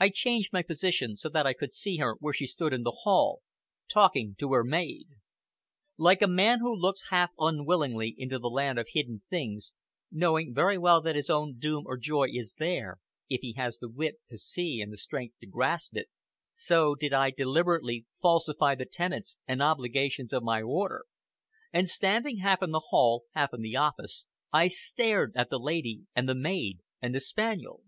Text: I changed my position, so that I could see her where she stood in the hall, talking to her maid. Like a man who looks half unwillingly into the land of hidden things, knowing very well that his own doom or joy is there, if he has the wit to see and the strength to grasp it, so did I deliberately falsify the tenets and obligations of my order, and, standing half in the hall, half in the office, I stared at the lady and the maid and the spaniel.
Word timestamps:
I 0.00 0.08
changed 0.08 0.50
my 0.50 0.62
position, 0.62 1.18
so 1.18 1.28
that 1.28 1.46
I 1.46 1.52
could 1.52 1.74
see 1.74 1.98
her 1.98 2.14
where 2.20 2.32
she 2.32 2.46
stood 2.46 2.72
in 2.72 2.84
the 2.84 3.00
hall, 3.02 3.42
talking 3.86 4.34
to 4.38 4.54
her 4.54 4.64
maid. 4.64 5.08
Like 5.98 6.22
a 6.22 6.26
man 6.26 6.60
who 6.60 6.74
looks 6.74 7.10
half 7.10 7.32
unwillingly 7.38 8.14
into 8.16 8.38
the 8.38 8.48
land 8.48 8.78
of 8.78 8.86
hidden 8.90 9.20
things, 9.28 9.74
knowing 10.10 10.54
very 10.54 10.78
well 10.78 11.02
that 11.02 11.16
his 11.16 11.28
own 11.28 11.58
doom 11.58 11.84
or 11.86 11.98
joy 11.98 12.28
is 12.32 12.54
there, 12.54 12.98
if 13.28 13.42
he 13.42 13.52
has 13.58 13.76
the 13.76 13.90
wit 13.90 14.14
to 14.30 14.38
see 14.38 14.80
and 14.80 14.90
the 14.90 14.96
strength 14.96 15.38
to 15.40 15.46
grasp 15.46 15.94
it, 15.94 16.08
so 16.54 16.94
did 16.94 17.12
I 17.12 17.30
deliberately 17.30 18.06
falsify 18.22 18.74
the 18.74 18.86
tenets 18.86 19.36
and 19.46 19.60
obligations 19.62 20.32
of 20.32 20.42
my 20.42 20.62
order, 20.62 21.04
and, 21.74 21.90
standing 21.90 22.38
half 22.38 22.62
in 22.62 22.70
the 22.70 22.86
hall, 22.88 23.24
half 23.34 23.52
in 23.52 23.60
the 23.60 23.76
office, 23.76 24.26
I 24.50 24.68
stared 24.68 25.32
at 25.36 25.50
the 25.50 25.60
lady 25.60 26.06
and 26.16 26.26
the 26.26 26.34
maid 26.34 26.78
and 27.02 27.14
the 27.14 27.20
spaniel. 27.20 27.82